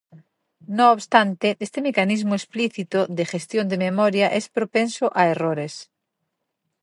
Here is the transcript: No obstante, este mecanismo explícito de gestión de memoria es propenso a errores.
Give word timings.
No 0.77 0.85
obstante, 0.95 1.47
este 1.65 1.79
mecanismo 1.87 2.33
explícito 2.35 2.99
de 3.17 3.23
gestión 3.33 3.65
de 3.69 3.77
memoria 3.87 4.27
es 4.39 4.45
propenso 4.55 5.05
a 5.19 5.21
errores. 5.33 5.73